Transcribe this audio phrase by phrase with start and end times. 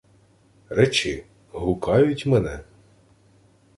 [0.69, 2.59] —Речи: гукають мене.